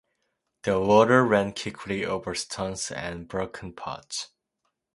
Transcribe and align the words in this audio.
The 0.63 0.79
water 0.79 1.23
ran 1.23 1.53
quickly 1.53 2.03
over 2.05 2.33
stones 2.33 2.89
and 2.89 3.27
broken 3.27 3.71
pots. 3.73 4.29